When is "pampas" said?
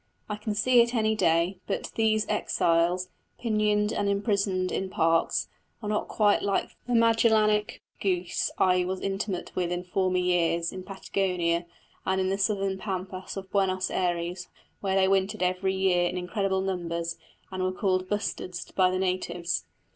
12.79-13.37